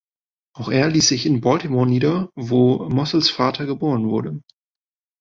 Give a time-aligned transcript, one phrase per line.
[0.53, 4.41] Auch er ließ sich in Baltimore nieder, wo Mossells Vater geboren wurde.